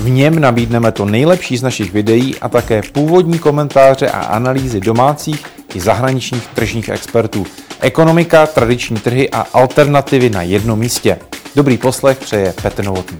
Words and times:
V 0.00 0.10
něm 0.10 0.38
nabídneme 0.38 0.92
to 0.92 1.04
nejlepší 1.04 1.56
z 1.56 1.62
našich 1.62 1.92
videí 1.92 2.38
a 2.38 2.48
také 2.48 2.82
původní 2.92 3.38
komentáře 3.38 4.10
a 4.10 4.20
analýzy 4.20 4.80
domácích 4.80 5.46
i 5.74 5.80
zahraničních 5.80 6.46
tržních 6.46 6.88
expertů. 6.88 7.46
Ekonomika, 7.80 8.46
tradiční 8.46 8.96
trhy 8.96 9.30
a 9.30 9.40
alternativy 9.52 10.30
na 10.30 10.42
jednom 10.42 10.78
místě. 10.78 11.18
Dobrý 11.56 11.78
poslech 11.78 12.18
přeje 12.18 12.54
Petr 12.62 12.84
Novotný. 12.84 13.18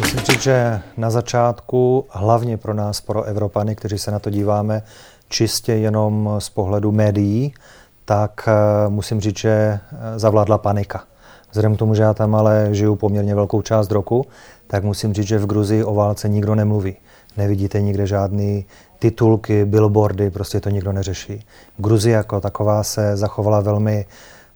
Musím 0.00 0.20
říct, 0.20 0.42
že 0.42 0.80
na 0.96 1.10
začátku, 1.10 2.06
hlavně 2.10 2.56
pro 2.56 2.74
nás, 2.74 3.00
pro 3.00 3.22
Evropany, 3.22 3.74
kteří 3.74 3.98
se 3.98 4.10
na 4.10 4.18
to 4.18 4.30
díváme 4.30 4.82
čistě 5.28 5.72
jenom 5.72 6.30
z 6.38 6.48
pohledu 6.48 6.92
médií, 6.92 7.54
tak 8.04 8.48
eh, 8.48 8.88
musím 8.88 9.20
říct, 9.20 9.38
že 9.38 9.50
eh, 9.50 9.78
zavládla 10.18 10.58
panika. 10.58 11.04
Vzhledem 11.52 11.76
k 11.76 11.78
tomu, 11.78 11.94
že 11.94 12.02
já 12.02 12.14
tam 12.14 12.34
ale 12.34 12.68
žiju 12.70 12.96
poměrně 12.96 13.34
velkou 13.34 13.62
část 13.62 13.90
roku, 13.90 14.26
tak 14.66 14.84
musím 14.84 15.14
říct, 15.14 15.26
že 15.26 15.38
v 15.38 15.46
Gruzii 15.46 15.84
o 15.84 15.94
válce 15.94 16.28
nikdo 16.28 16.54
nemluví. 16.54 16.96
Nevidíte 17.36 17.80
nikde 17.80 18.06
žádný 18.06 18.64
titulky, 18.98 19.64
billboardy, 19.64 20.30
prostě 20.30 20.60
to 20.60 20.70
nikdo 20.70 20.92
neřeší. 20.92 21.46
Gruzie 21.76 22.16
jako 22.16 22.40
taková 22.40 22.82
se 22.82 23.16
zachovala 23.16 23.60
velmi 23.60 24.06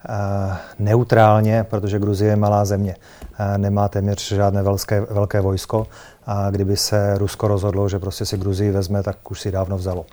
uh, 0.09 0.55
neutrálně, 0.79 1.65
protože 1.65 1.99
Gruzie 1.99 2.31
je 2.31 2.37
malá 2.37 2.65
země. 2.65 2.97
Uh, 3.41 3.59
nemá 3.59 3.89
téměř 3.89 4.33
žádné 4.33 4.63
velké, 4.63 5.01
velké 5.01 5.41
vojsko 5.41 5.87
a 6.27 6.51
kdyby 6.51 6.77
se 6.77 7.19
Rusko 7.19 7.49
rozhodlo, 7.49 7.89
že 7.89 7.99
prostě 7.99 8.27
si 8.27 8.39
Gruzii 8.39 8.71
vezme, 8.71 9.03
tak 9.03 9.31
už 9.31 9.41
si 9.41 9.51
dávno 9.53 9.77
vzalo. 9.77 10.07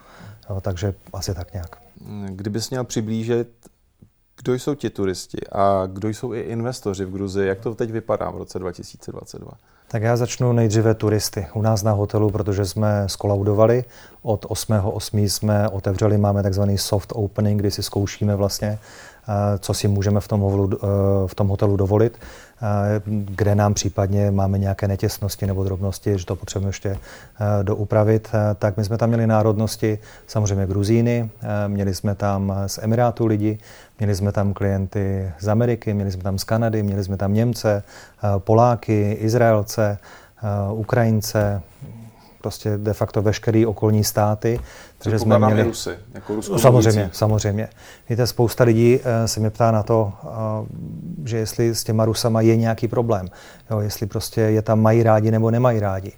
Takže 0.62 0.94
asi 1.14 1.34
tak 1.34 1.54
nějak. 1.54 1.76
Kdybys 2.30 2.70
měl 2.70 2.84
přiblížit 2.84 3.48
kdo 4.38 4.54
jsou 4.54 4.76
ti 4.76 4.90
turisti 4.90 5.38
a 5.52 5.84
kdo 5.94 6.10
jsou 6.10 6.34
i 6.34 6.40
investoři 6.40 7.06
v 7.06 7.12
Gruzii? 7.12 7.48
Jak 7.48 7.60
to 7.60 7.76
teď 7.76 7.92
vypadá 7.92 8.30
v 8.30 8.38
roce 8.38 8.60
2022? 8.60 9.52
Tak 9.88 10.02
já 10.04 10.18
začnu 10.18 10.54
nejdříve 10.54 10.94
turisty. 10.94 11.48
U 11.54 11.62
nás 11.62 11.84
na 11.84 11.92
hotelu, 11.92 12.30
protože 12.30 12.66
jsme 12.66 13.04
skolaudovali, 13.08 13.84
od 14.22 14.46
8.8. 14.46 15.24
jsme 15.24 15.70
otevřeli, 15.70 16.18
máme 16.18 16.44
takzvaný 16.44 16.78
soft 16.78 17.14
opening, 17.16 17.60
kdy 17.60 17.72
si 17.72 17.84
zkoušíme 17.84 18.36
vlastně, 18.36 18.80
eh, 19.28 19.58
co 19.60 19.74
si 19.74 19.88
můžeme 19.88 20.20
v 20.20 20.28
tom, 20.28 20.70
eh, 20.74 20.78
v 21.28 21.36
tom 21.36 21.48
hotelu 21.48 21.78
dovolit, 21.78 22.18
kde 23.06 23.56
nám 23.56 23.74
případně 23.74 24.32
máme 24.32 24.58
nějaké 24.58 24.88
netěsnosti 24.88 25.48
nebo 25.48 25.64
drobnosti, 25.64 26.20
že 26.20 26.26
to 26.26 26.36
potřebujeme 26.36 26.70
ještě 26.70 26.98
doupravit. 27.64 28.30
Tak 28.60 28.78
my 28.78 28.84
jsme 28.84 28.98
tam 28.98 29.10
měli 29.10 29.28
národnosti, 29.28 30.00
samozřejmě 30.28 30.66
Gruzíny, 30.66 31.30
měli 31.68 31.96
jsme 31.96 32.16
tam 32.16 32.54
z 32.68 32.78
Emirátu 32.78 33.26
lidi, 33.26 33.58
Měli 34.00 34.16
jsme 34.16 34.32
tam 34.32 34.54
klienty 34.54 35.32
z 35.40 35.48
Ameriky, 35.48 35.94
měli 35.94 36.12
jsme 36.12 36.24
tam 36.24 36.38
z 36.38 36.44
Kanady, 36.44 36.84
měli 36.84 37.04
jsme 37.04 37.18
tam 37.18 37.34
Němce, 37.34 37.84
eh, 38.24 38.40
Poláky, 38.40 39.12
Izraelce, 39.12 39.98
eh, 39.98 40.74
Ukrajince, 40.74 41.62
prostě 42.44 42.78
de 42.78 42.94
facto 42.94 43.22
veškerý 43.22 43.66
okolní 43.66 44.04
státy. 44.04 44.60
Takže 44.98 45.20
jsme 45.20 45.40
měli 45.40 45.64
Rusy, 45.64 45.90
jako 46.14 46.36
no, 46.36 46.60
Samozřejmě, 46.60 47.10
samozřejmě. 47.14 47.70
Víte, 48.10 48.28
spousta 48.28 48.64
lidí 48.64 49.00
eh, 49.04 49.28
se 49.28 49.40
mě 49.40 49.50
ptá 49.50 49.72
na 49.72 49.84
to, 49.84 50.14
že 51.26 51.38
jestli 51.38 51.76
s 51.76 51.84
těma 51.84 52.06
Rusama 52.06 52.42
je 52.42 52.56
nějaký 52.56 52.88
problém. 52.88 53.28
Jo, 53.72 53.80
jestli 53.80 54.08
prostě 54.08 54.42
je 54.42 54.62
tam 54.62 54.82
mají 54.82 55.04
rádi 55.04 55.32
nebo 55.32 55.52
nemají 55.52 55.80
rádi. 55.80 56.12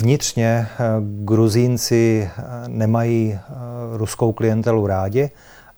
Vnitřně 0.00 0.68
Gruzínci 1.00 2.30
nemají 2.66 3.38
ruskou 3.96 4.32
klientelu 4.32 4.86
rádi, 4.86 5.30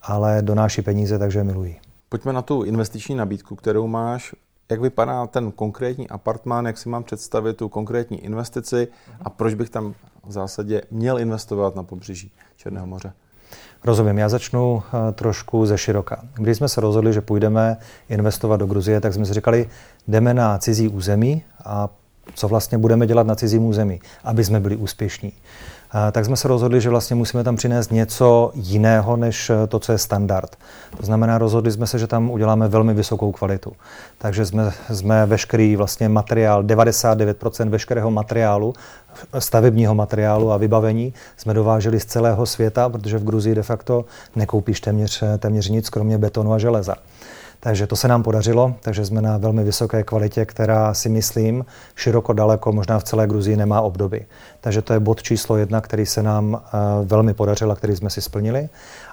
ale 0.02 0.42
donáší 0.42 0.82
peníze, 0.82 1.18
takže 1.18 1.44
milují. 1.44 1.76
Pojďme 2.08 2.32
na 2.32 2.42
tu 2.42 2.62
investiční 2.62 3.14
nabídku, 3.14 3.56
kterou 3.56 3.86
máš. 3.86 4.34
Jak 4.70 4.80
vypadá 4.80 5.26
ten 5.26 5.52
konkrétní 5.52 6.08
apartmán, 6.08 6.66
jak 6.66 6.78
si 6.78 6.88
mám 6.88 7.02
představit 7.02 7.56
tu 7.56 7.68
konkrétní 7.68 8.24
investici 8.24 8.88
a 9.20 9.30
proč 9.30 9.54
bych 9.54 9.70
tam 9.70 9.94
v 10.26 10.32
zásadě 10.32 10.82
měl 10.90 11.18
investovat 11.18 11.76
na 11.76 11.82
pobřeží 11.82 12.32
Černého 12.56 12.86
moře? 12.86 13.12
Rozumím, 13.84 14.18
já 14.18 14.28
začnu 14.28 14.82
eh, 14.82 15.12
trošku 15.12 15.66
ze 15.66 15.78
široka. 15.78 16.22
Když 16.34 16.56
jsme 16.56 16.68
se 16.68 16.80
rozhodli, 16.80 17.12
že 17.12 17.20
půjdeme 17.20 17.76
investovat 18.08 18.56
do 18.56 18.66
Gruzie, 18.66 19.00
tak 19.00 19.14
jsme 19.14 19.26
si 19.26 19.34
říkali, 19.34 19.68
jdeme 20.08 20.34
na 20.34 20.58
cizí 20.58 20.88
území 20.88 21.42
a 21.64 21.88
co 22.34 22.48
vlastně 22.48 22.78
budeme 22.78 23.06
dělat 23.06 23.26
na 23.26 23.34
cizím 23.34 23.64
území, 23.64 24.00
aby 24.24 24.44
jsme 24.44 24.60
byli 24.60 24.76
úspěšní 24.76 25.32
tak 26.12 26.24
jsme 26.24 26.36
se 26.36 26.48
rozhodli, 26.48 26.80
že 26.80 26.90
vlastně 26.90 27.16
musíme 27.16 27.44
tam 27.44 27.56
přinést 27.56 27.92
něco 27.92 28.50
jiného, 28.54 29.16
než 29.16 29.50
to, 29.68 29.78
co 29.78 29.92
je 29.92 29.98
standard. 29.98 30.56
To 30.96 31.06
znamená, 31.06 31.38
rozhodli 31.38 31.72
jsme 31.72 31.86
se, 31.86 31.98
že 31.98 32.06
tam 32.06 32.30
uděláme 32.30 32.68
velmi 32.68 32.94
vysokou 32.94 33.32
kvalitu. 33.32 33.72
Takže 34.18 34.46
jsme, 34.46 34.72
jsme 34.92 35.26
veškerý 35.26 35.76
vlastně 35.76 36.08
materiál, 36.08 36.62
99% 36.62 37.68
veškerého 37.68 38.10
materiálu, 38.10 38.74
stavebního 39.38 39.94
materiálu 39.94 40.52
a 40.52 40.56
vybavení 40.56 41.14
jsme 41.36 41.54
dováželi 41.54 42.00
z 42.00 42.04
celého 42.04 42.46
světa, 42.46 42.88
protože 42.88 43.18
v 43.18 43.24
Gruzii 43.24 43.54
de 43.54 43.62
facto 43.62 44.04
nekoupíš 44.36 44.80
téměř, 44.80 45.24
téměř 45.38 45.68
nic, 45.68 45.90
kromě 45.90 46.18
betonu 46.18 46.52
a 46.52 46.58
železa. 46.58 46.94
Takže 47.62 47.86
to 47.86 47.96
se 47.96 48.08
nám 48.08 48.22
podařilo, 48.22 48.74
takže 48.80 49.06
jsme 49.06 49.22
na 49.22 49.38
velmi 49.38 49.64
vysoké 49.64 50.02
kvalitě, 50.02 50.44
která 50.44 50.94
si 50.94 51.08
myslím 51.08 51.64
široko 51.96 52.32
daleko, 52.32 52.72
možná 52.72 52.98
v 52.98 53.04
celé 53.04 53.26
Gruzii 53.26 53.56
nemá 53.56 53.80
obdoby. 53.80 54.26
Takže 54.60 54.82
to 54.82 54.92
je 54.92 55.00
bod 55.00 55.22
číslo 55.22 55.56
jedna, 55.56 55.80
který 55.80 56.06
se 56.06 56.22
nám 56.22 56.62
eh, 56.64 56.78
velmi 57.04 57.34
podařil 57.34 57.72
a 57.72 57.76
který 57.76 57.96
jsme 57.96 58.10
si 58.10 58.22
splnili. 58.22 58.68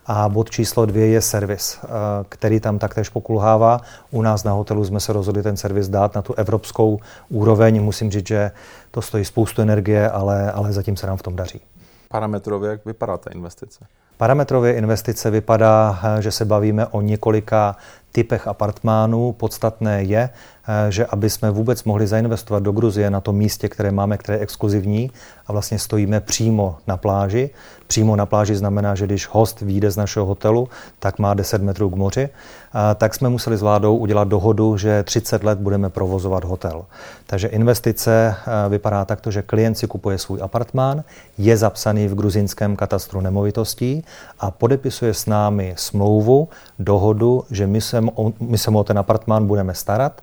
A 0.05 0.29
bod 0.29 0.49
číslo 0.49 0.85
dvě 0.85 1.07
je 1.07 1.21
servis, 1.21 1.79
eh, 1.83 1.87
který 2.29 2.59
tam 2.59 2.79
taktéž 2.79 3.09
pokulhává. 3.09 3.81
U 4.11 4.21
nás 4.21 4.43
na 4.43 4.51
hotelu 4.51 4.85
jsme 4.85 4.99
se 4.99 5.13
rozhodli 5.13 5.43
ten 5.43 5.57
servis 5.57 5.89
dát 5.89 6.15
na 6.15 6.21
tu 6.21 6.33
evropskou 6.33 6.99
úroveň. 7.29 7.83
Musím 7.83 8.11
říct, 8.11 8.27
že 8.27 8.51
to 8.91 9.01
stojí 9.01 9.25
spoustu 9.25 9.61
energie, 9.61 10.09
ale, 10.09 10.51
ale 10.51 10.73
zatím 10.73 10.97
se 10.97 11.07
nám 11.07 11.17
v 11.17 11.23
tom 11.23 11.35
daří. 11.35 11.61
Parametrově, 12.09 12.69
jak 12.69 12.85
vypadá 12.85 13.17
ta 13.17 13.31
investice? 13.31 13.85
Parametrově 14.17 14.73
investice 14.73 15.29
vypadá, 15.29 15.99
eh, 16.03 16.21
že 16.21 16.31
se 16.31 16.45
bavíme 16.45 16.87
o 16.87 17.01
několika 17.01 17.75
typech 18.11 18.47
apartmánů. 18.47 19.31
Podstatné 19.31 20.03
je, 20.03 20.29
eh, 20.29 20.91
že 20.91 21.05
aby 21.05 21.29
jsme 21.29 21.51
vůbec 21.51 21.83
mohli 21.83 22.07
zainvestovat 22.07 22.63
do 22.63 22.71
Gruzie 22.71 23.09
na 23.09 23.21
tom 23.21 23.35
místě, 23.35 23.69
které 23.69 23.91
máme, 23.91 24.17
které 24.17 24.37
je 24.37 24.41
exkluzivní 24.41 25.11
a 25.47 25.51
vlastně 25.51 25.79
stojíme 25.79 26.19
přímo 26.19 26.77
na 26.87 26.97
pláži. 26.97 27.49
Přímo 27.87 28.15
na 28.15 28.25
pláži 28.25 28.55
znamená, 28.55 28.95
že 28.95 29.05
když 29.05 29.27
host 29.27 29.61
vyjde 29.61 29.91
z 29.91 29.97
našeho 29.97 30.25
hotelu, 30.25 30.69
tak 30.99 31.19
má 31.19 31.33
10 31.33 31.61
metrů 31.61 31.89
k 31.89 31.95
moři, 31.95 32.29
tak 32.95 33.15
jsme 33.15 33.29
museli 33.29 33.57
s 33.57 33.61
vládou 33.61 33.97
udělat 33.97 34.27
dohodu, 34.27 34.77
že 34.77 35.03
30 35.03 35.43
let 35.43 35.59
budeme 35.59 35.89
provozovat 35.89 36.43
hotel. 36.43 36.85
Takže 37.25 37.47
investice 37.47 38.35
eh, 38.35 38.69
vypadá 38.69 39.05
takto, 39.05 39.31
že 39.31 39.41
klient 39.41 39.75
si 39.75 39.87
kupuje 39.87 40.17
svůj 40.17 40.39
apartmán, 40.41 41.03
je 41.37 41.57
zapsaný 41.57 42.07
v 42.07 42.15
gruzinském 42.15 42.75
katastru 42.75 43.21
nemovitostí 43.21 44.03
a 44.39 44.51
podepisuje 44.51 45.13
s 45.13 45.25
námi 45.25 45.73
smlouvu, 45.77 46.49
dohodu, 46.79 47.43
že 47.51 47.67
my 47.67 47.81
se, 47.81 48.03
my 48.39 48.57
se 48.57 48.71
o 48.71 48.83
ten 48.83 48.97
apartmán 48.97 49.47
budeme 49.47 49.73
starat, 49.73 50.21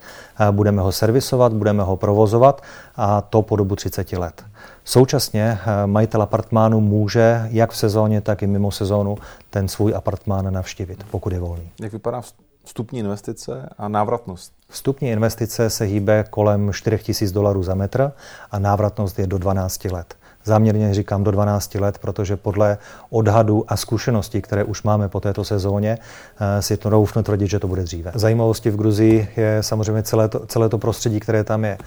budeme 0.51 0.81
ho 0.81 0.91
servisovat, 0.91 1.53
budeme 1.53 1.83
ho 1.83 1.95
provozovat 1.95 2.61
a 2.95 3.21
to 3.21 3.41
po 3.41 3.55
dobu 3.55 3.75
30 3.75 4.13
let. 4.13 4.43
Současně 4.83 5.59
eh, 5.61 5.87
majitel 5.87 6.21
apartmánu 6.21 6.81
může 6.81 7.47
jak 7.51 7.71
v 7.71 7.77
sezóně, 7.77 8.21
tak 8.21 8.43
i 8.43 8.47
mimo 8.47 8.71
sezónu 8.71 9.17
ten 9.49 9.67
svůj 9.67 9.95
apartmán 9.95 10.53
navštívit, 10.53 11.05
pokud 11.11 11.33
je 11.33 11.39
volný. 11.39 11.71
Jak 11.81 11.93
vypadá 11.93 12.21
vstupní 12.65 12.99
investice 12.99 13.69
a 13.77 13.87
návratnost? 13.87 14.53
Vstupní 14.69 15.09
investice 15.09 15.69
se 15.69 15.85
hýbe 15.85 16.25
kolem 16.29 16.73
4 16.73 16.99
000 17.21 17.33
dolarů 17.33 17.63
za 17.63 17.75
metr 17.75 18.11
a 18.51 18.59
návratnost 18.59 19.19
je 19.19 19.27
do 19.27 19.37
12 19.37 19.85
let. 19.85 20.15
Záměrně 20.45 20.93
říkám 20.93 21.23
do 21.23 21.31
12 21.31 21.75
let, 21.75 21.97
protože 21.97 22.37
podle 22.37 22.77
odhadu 23.09 23.65
a 23.67 23.77
zkušeností, 23.77 24.41
které 24.41 24.63
už 24.63 24.83
máme 24.83 25.09
po 25.09 25.19
této 25.19 25.43
sezóně, 25.43 25.97
eh, 25.97 26.61
si 26.61 26.77
to 26.77 26.89
doufnu 26.89 27.23
tvrdit, 27.23 27.47
že 27.47 27.59
to 27.59 27.67
bude 27.67 27.83
dříve. 27.83 28.11
Zajímavostí 28.15 28.69
v 28.69 28.75
Gruzii 28.75 29.27
je 29.37 29.57
samozřejmě 29.61 30.03
celé 30.03 30.29
to, 30.29 30.45
celé 30.45 30.69
to 30.69 30.77
prostředí, 30.77 31.19
které 31.19 31.43
tam 31.43 31.65
je. 31.65 31.77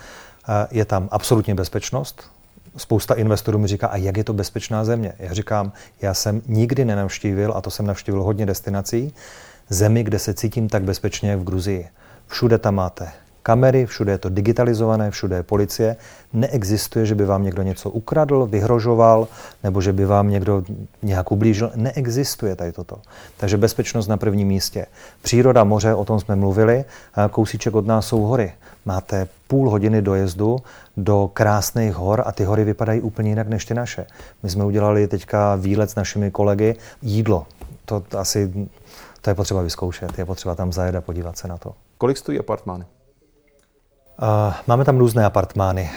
Eh, 0.49 0.67
je 0.71 0.85
tam 0.85 1.09
absolutně 1.11 1.55
bezpečnost, 1.55 2.23
spousta 2.77 3.15
investorů 3.15 3.59
mi 3.59 3.69
říká, 3.69 3.87
a 3.87 3.97
jak 3.97 4.17
je 4.17 4.25
to 4.25 4.33
bezpečná 4.33 4.85
země? 4.85 5.13
Já 5.19 5.33
říkám, 5.33 5.73
já 6.03 6.15
jsem 6.15 6.43
nikdy 6.47 6.85
nenavštívil, 6.85 7.53
a 7.57 7.61
to 7.61 7.71
jsem 7.71 7.87
navštívil 7.87 8.23
hodně 8.23 8.47
destinací, 8.47 9.15
zemi, 9.69 10.03
kde 10.03 10.19
se 10.19 10.35
cítím 10.35 10.69
tak 10.69 10.83
bezpečně 10.83 11.31
jak 11.31 11.39
v 11.39 11.45
Gruzii. 11.45 11.89
Všude 12.27 12.59
tam 12.59 12.75
máte 12.75 13.09
kamery, 13.49 13.87
všude 13.87 14.13
je 14.13 14.19
to 14.19 14.29
digitalizované, 14.29 15.11
všude 15.11 15.37
je 15.37 15.43
policie. 15.43 15.97
Neexistuje, 16.33 17.07
že 17.07 17.15
by 17.15 17.25
vám 17.25 17.43
někdo 17.43 17.63
něco 17.63 17.91
ukradl, 17.91 18.47
vyhrožoval, 18.47 19.29
nebo 19.65 19.81
že 19.81 19.93
by 19.93 20.05
vám 20.05 20.31
někdo 20.31 20.63
nějak 21.03 21.33
ublížil. 21.33 21.73
Neexistuje 21.75 22.57
tady 22.57 22.73
toto. 22.73 23.01
Takže 23.37 23.57
bezpečnost 23.57 24.09
na 24.09 24.17
prvním 24.17 24.49
místě. 24.49 24.87
Příroda, 25.23 25.65
moře, 25.65 25.95
o 25.95 26.05
tom 26.05 26.21
jsme 26.21 26.37
mluvili. 26.37 26.85
Kousíček 27.31 27.75
od 27.75 27.87
nás 27.87 28.07
jsou 28.07 28.21
hory. 28.21 28.53
Máte 28.85 29.29
půl 29.49 29.71
hodiny 29.71 30.03
dojezdu 30.03 30.59
do 30.97 31.31
krásných 31.33 31.95
hor 31.95 32.23
a 32.27 32.33
ty 32.33 32.45
hory 32.45 32.65
vypadají 32.65 33.01
úplně 33.01 33.31
jinak 33.31 33.49
než 33.49 33.65
ty 33.65 33.75
naše. 33.75 34.07
My 34.43 34.51
jsme 34.51 34.65
udělali 34.65 35.09
teďka 35.09 35.55
výlet 35.55 35.91
s 35.91 35.95
našimi 35.95 36.31
kolegy. 36.31 36.77
Jídlo. 37.03 37.47
To 37.85 38.05
asi 38.13 38.69
to 39.21 39.31
je 39.31 39.35
potřeba 39.35 39.63
vyzkoušet, 39.63 40.19
je 40.19 40.25
potřeba 40.25 40.55
tam 40.55 40.73
zajet 40.73 40.95
a 40.95 41.01
podívat 41.01 41.39
se 41.39 41.49
na 41.49 41.57
to. 41.57 41.73
Kolik 41.99 42.17
stojí 42.17 42.39
apartmány? 42.39 42.85
Máme 44.67 44.85
tam 44.85 44.99
různé 44.99 45.25
apartmány. 45.25 45.91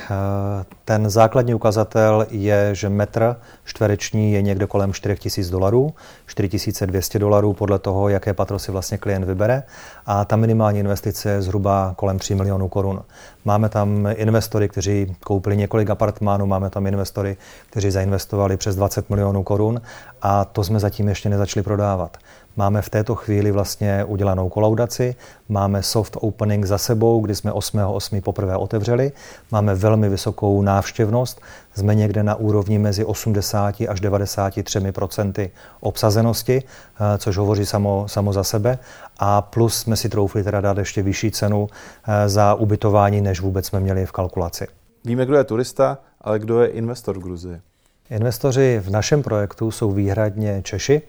Ten 0.85 1.09
základní 1.09 1.53
ukazatel 1.53 2.25
je, 2.29 2.75
že 2.75 2.89
metr 2.89 3.35
čtvereční 3.63 4.33
je 4.33 4.41
někde 4.41 4.67
kolem 4.67 4.93
4000 4.93 5.49
dolarů, 5.49 5.93
4200 6.27 7.19
dolarů 7.19 7.53
podle 7.53 7.79
toho, 7.79 8.09
jaké 8.09 8.33
patro 8.33 8.59
si 8.59 8.71
vlastně 8.71 8.97
klient 8.97 9.23
vybere 9.23 9.63
a 10.05 10.25
ta 10.25 10.35
minimální 10.35 10.79
investice 10.79 11.29
je 11.29 11.41
zhruba 11.41 11.93
kolem 11.95 12.19
3 12.19 12.35
milionů 12.35 12.67
korun. 12.67 13.03
Máme 13.45 13.69
tam 13.69 14.07
investory, 14.15 14.69
kteří 14.69 15.15
koupili 15.23 15.57
několik 15.57 15.89
apartmánů, 15.89 16.45
máme 16.45 16.69
tam 16.69 16.87
investory, 16.87 17.37
kteří 17.69 17.91
zainvestovali 17.91 18.57
přes 18.57 18.75
20 18.75 19.09
milionů 19.09 19.43
korun 19.43 19.81
a 20.21 20.45
to 20.45 20.63
jsme 20.63 20.79
zatím 20.79 21.07
ještě 21.07 21.29
nezačali 21.29 21.63
prodávat. 21.63 22.17
Máme 22.57 22.81
v 22.81 22.89
této 22.89 23.15
chvíli 23.15 23.51
vlastně 23.51 24.03
udělanou 24.03 24.49
kolaudaci, 24.49 25.15
máme 25.49 25.83
soft 25.83 26.17
opening 26.19 26.65
za 26.65 26.77
sebou, 26.77 27.21
kdy 27.21 27.35
jsme 27.35 27.51
8.8. 27.51 28.21
poprvé 28.21 28.57
otevřeli, 28.57 29.11
máme 29.51 29.75
velmi 29.75 30.09
vysokou 30.09 30.61
návštěvnost, 30.61 31.41
jsme 31.75 31.95
někde 31.95 32.23
na 32.23 32.35
úrovni 32.35 32.79
mezi 32.79 33.05
80 33.05 33.75
až 33.89 33.99
93 33.99 34.91
procenty 34.91 35.51
obsazenosti, 35.79 36.63
eh, 36.63 37.17
což 37.17 37.37
hovoří 37.37 37.65
samo, 37.65 38.07
samo 38.07 38.33
za 38.33 38.43
sebe. 38.43 38.79
A 39.19 39.41
plus 39.41 39.77
jsme 39.77 39.95
si 39.95 40.09
troufli 40.09 40.43
teda 40.43 40.61
dát 40.61 40.77
ještě 40.77 41.01
vyšší 41.01 41.31
cenu 41.31 41.67
eh, 42.07 42.29
za 42.29 42.53
ubytování, 42.53 43.21
než 43.21 43.41
vůbec 43.41 43.65
jsme 43.65 43.79
měli 43.79 44.05
v 44.05 44.11
kalkulaci. 44.11 44.67
Víme, 45.05 45.25
kdo 45.25 45.37
je 45.37 45.43
turista, 45.43 45.97
ale 46.21 46.39
kdo 46.39 46.61
je 46.61 46.67
investor 46.67 47.19
v 47.19 47.23
Gruzii? 47.23 47.61
Investoři 48.09 48.81
v 48.83 48.89
našem 48.89 49.23
projektu 49.23 49.71
jsou 49.71 49.91
výhradně 49.91 50.61
Češi. 50.63 51.01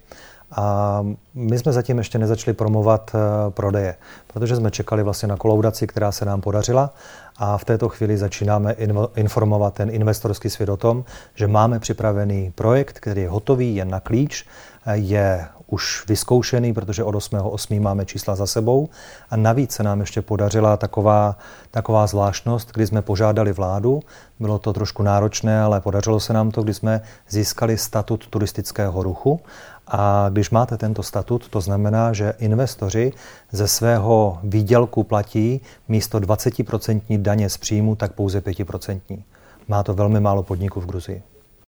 A 0.57 1.01
my 1.35 1.59
jsme 1.59 1.73
zatím 1.73 1.99
ještě 1.99 2.19
nezačali 2.19 2.55
promovat 2.55 3.11
eh, 3.15 3.51
prodeje, 3.51 3.95
protože 4.27 4.57
jsme 4.57 4.71
čekali 4.71 5.03
vlastně 5.03 5.29
na 5.29 5.37
kolaudaci, 5.37 5.87
která 5.87 6.13
se 6.13 6.25
nám 6.25 6.41
podařila. 6.41 6.95
A 7.37 7.59
v 7.59 7.65
této 7.65 7.89
chvíli 7.89 8.19
začínáme 8.19 8.77
informovat 9.17 9.75
ten 9.75 9.91
investorský 9.91 10.51
svět 10.51 10.69
o 10.69 10.77
tom, 10.77 11.05
že 11.35 11.47
máme 11.47 11.79
připravený 11.79 12.53
projekt, 12.55 13.01
který 13.01 13.23
je 13.23 13.29
hotový, 13.29 13.77
je 13.77 13.85
na 13.85 14.01
klíč, 14.01 14.47
je 14.93 15.49
už 15.67 16.05
vyzkoušený, 16.09 16.73
protože 16.73 17.05
od 17.05 17.15
8.8. 17.15 17.81
máme 17.81 18.05
čísla 18.05 18.37
za 18.37 18.47
sebou. 18.47 18.89
A 19.31 19.37
navíc 19.37 19.73
se 19.73 19.83
nám 19.83 20.01
ještě 20.01 20.23
podařila 20.23 20.77
taková, 20.77 21.37
taková 21.71 22.07
zvláštnost, 22.07 22.73
kdy 22.73 22.87
jsme 22.87 23.03
požádali 23.03 23.53
vládu. 23.53 24.01
Bylo 24.41 24.59
to 24.59 24.73
trošku 24.73 25.03
náročné, 25.03 25.63
ale 25.63 25.81
podařilo 25.81 26.21
se 26.21 26.33
nám 26.33 26.51
to, 26.51 26.63
kdy 26.63 26.75
jsme 26.75 27.01
získali 27.29 27.79
statut 27.79 28.27
turistického 28.27 29.03
ruchu. 29.03 29.41
A 29.87 30.27
když 30.31 30.51
máte 30.51 30.77
tento 30.77 31.03
statut, 31.03 31.49
to 31.49 31.61
znamená, 31.61 32.13
že 32.13 32.35
investoři 32.39 33.13
ze 33.53 33.69
svého 33.69 34.39
výdělku 34.43 35.05
platí 35.05 35.61
místo 35.89 36.19
20% 36.19 37.19
daně 37.19 37.49
z 37.49 37.57
příjmu, 37.57 37.97
tak 37.97 38.13
pouze 38.13 38.41
5%. 38.41 39.23
Má 39.69 39.83
to 39.83 39.95
velmi 39.95 40.21
málo 40.21 40.43
podniků 40.43 40.81
v 40.81 40.87
Gruzii. 40.87 41.23